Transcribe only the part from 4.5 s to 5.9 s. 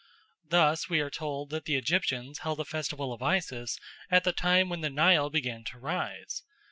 when the Nile began to